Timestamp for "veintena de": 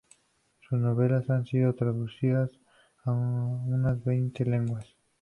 4.03-4.57